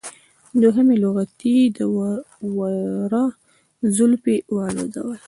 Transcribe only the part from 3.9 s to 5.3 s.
زولفی والوزوله.